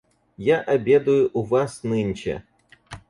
Я 0.37 0.61
обедаю 0.61 1.29
у 1.33 1.43
вас 1.43 1.83
нынче. 1.83 2.41